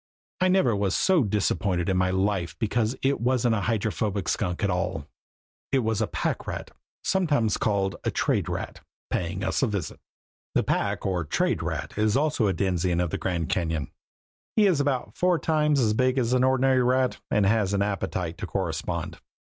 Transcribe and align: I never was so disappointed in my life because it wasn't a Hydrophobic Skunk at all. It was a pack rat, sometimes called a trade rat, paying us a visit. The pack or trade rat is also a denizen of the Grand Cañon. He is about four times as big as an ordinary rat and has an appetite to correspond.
I 0.39 0.47
never 0.47 0.75
was 0.75 0.95
so 0.95 1.23
disappointed 1.23 1.87
in 1.87 1.95
my 1.95 2.09
life 2.09 2.57
because 2.57 2.95
it 3.03 3.21
wasn't 3.21 3.53
a 3.53 3.61
Hydrophobic 3.61 4.27
Skunk 4.27 4.63
at 4.63 4.71
all. 4.71 5.05
It 5.71 5.83
was 5.83 6.01
a 6.01 6.07
pack 6.07 6.47
rat, 6.47 6.71
sometimes 7.03 7.55
called 7.57 7.97
a 8.03 8.09
trade 8.09 8.49
rat, 8.49 8.81
paying 9.11 9.43
us 9.43 9.61
a 9.61 9.67
visit. 9.67 9.99
The 10.55 10.63
pack 10.63 11.05
or 11.05 11.23
trade 11.23 11.61
rat 11.61 11.95
is 11.99 12.17
also 12.17 12.47
a 12.47 12.53
denizen 12.53 12.99
of 12.99 13.11
the 13.11 13.19
Grand 13.19 13.49
Cañon. 13.49 13.91
He 14.55 14.65
is 14.65 14.79
about 14.79 15.15
four 15.15 15.37
times 15.37 15.79
as 15.79 15.93
big 15.93 16.17
as 16.17 16.33
an 16.33 16.43
ordinary 16.43 16.81
rat 16.81 17.19
and 17.29 17.45
has 17.45 17.71
an 17.75 17.83
appetite 17.83 18.39
to 18.39 18.47
correspond. 18.47 19.19